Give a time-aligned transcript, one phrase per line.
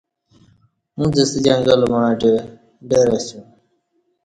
[0.97, 2.31] اݩڅ ستہ جنگل وعݩتے
[2.89, 3.45] ڈر اسیوم۔